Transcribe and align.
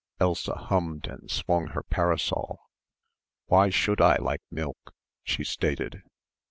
Elsa 0.19 0.55
hummed 0.55 1.05
and 1.05 1.29
swung 1.29 1.67
her 1.67 1.83
parasol. 1.83 2.59
"Why 3.45 3.69
should 3.69 4.01
I 4.01 4.15
like 4.15 4.41
milk?" 4.49 4.95
she 5.23 5.43
stated. 5.43 6.01